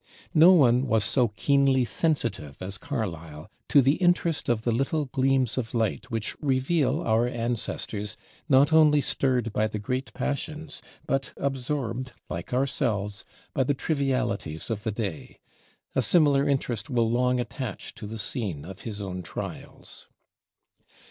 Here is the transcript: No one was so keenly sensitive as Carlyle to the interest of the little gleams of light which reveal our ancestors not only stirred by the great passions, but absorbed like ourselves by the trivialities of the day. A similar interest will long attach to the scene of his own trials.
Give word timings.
No 0.33 0.51
one 0.51 0.87
was 0.87 1.03
so 1.05 1.27
keenly 1.27 1.85
sensitive 1.85 2.59
as 2.59 2.79
Carlyle 2.79 3.51
to 3.69 3.83
the 3.83 3.97
interest 3.97 4.49
of 4.49 4.63
the 4.63 4.71
little 4.71 5.05
gleams 5.05 5.59
of 5.59 5.75
light 5.75 6.09
which 6.09 6.35
reveal 6.41 7.01
our 7.01 7.27
ancestors 7.27 8.17
not 8.49 8.73
only 8.73 8.99
stirred 8.99 9.53
by 9.53 9.67
the 9.67 9.77
great 9.77 10.11
passions, 10.15 10.81
but 11.05 11.33
absorbed 11.37 12.13
like 12.31 12.51
ourselves 12.51 13.25
by 13.53 13.63
the 13.63 13.75
trivialities 13.75 14.71
of 14.71 14.81
the 14.81 14.91
day. 14.91 15.37
A 15.93 16.01
similar 16.01 16.49
interest 16.49 16.89
will 16.89 17.11
long 17.11 17.39
attach 17.39 17.93
to 17.93 18.07
the 18.07 18.17
scene 18.17 18.65
of 18.65 18.79
his 18.81 19.01
own 19.01 19.21
trials. 19.21 20.07